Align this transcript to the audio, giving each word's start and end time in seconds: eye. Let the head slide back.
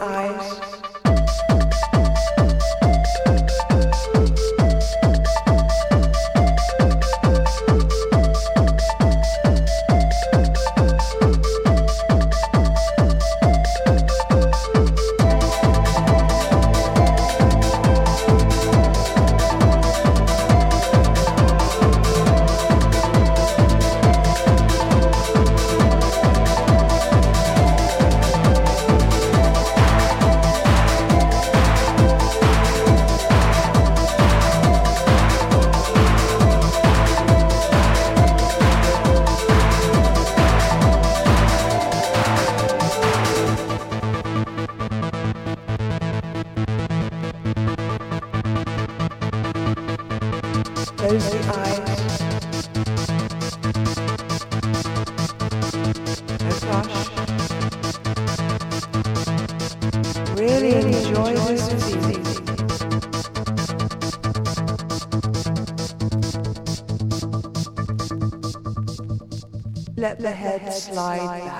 eye. 0.00 0.37
Let 70.18 70.30
the 70.30 70.36
head 70.36 70.72
slide 70.72 71.44
back. 71.44 71.57